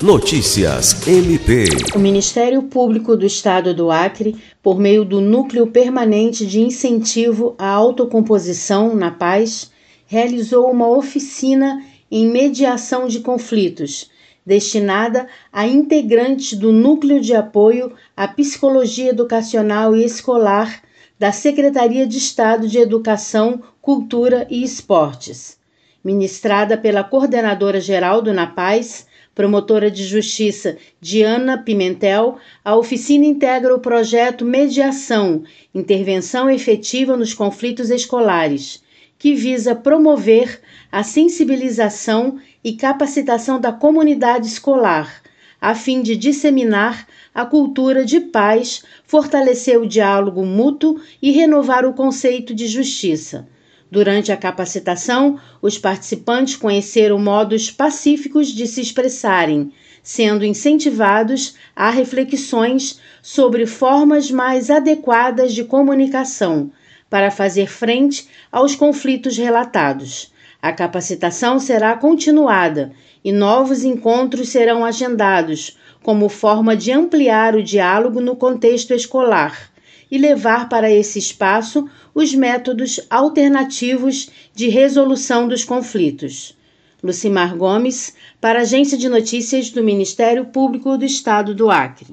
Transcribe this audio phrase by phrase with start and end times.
[0.00, 1.64] Notícias MP.
[1.92, 7.68] O Ministério Público do Estado do Acre, por meio do Núcleo Permanente de Incentivo à
[7.68, 9.72] Autocomposição na Paz,
[10.06, 14.08] realizou uma oficina em mediação de conflitos,
[14.46, 20.80] destinada a integrantes do Núcleo de Apoio à Psicologia Educacional e Escolar
[21.18, 25.57] da Secretaria de Estado de Educação, Cultura e Esportes.
[26.02, 33.80] Ministrada pela coordenadora geral do NAPAZ, promotora de justiça Diana Pimentel, a oficina integra o
[33.80, 35.42] projeto Mediação
[35.74, 38.82] Intervenção Efetiva nos Conflitos Escolares,
[39.18, 45.22] que visa promover a sensibilização e capacitação da comunidade escolar,
[45.60, 51.92] a fim de disseminar a cultura de paz, fortalecer o diálogo mútuo e renovar o
[51.92, 53.48] conceito de justiça.
[53.90, 63.00] Durante a capacitação, os participantes conheceram modos pacíficos de se expressarem, sendo incentivados a reflexões
[63.22, 66.70] sobre formas mais adequadas de comunicação
[67.08, 70.32] para fazer frente aos conflitos relatados.
[70.60, 72.92] A capacitação será continuada
[73.24, 79.70] e novos encontros serão agendados como forma de ampliar o diálogo no contexto escolar
[80.10, 86.56] e levar para esse espaço os métodos alternativos de resolução dos conflitos.
[87.02, 92.08] Lucimar Gomes, para a Agência de Notícias do Ministério Público do Estado do Acre.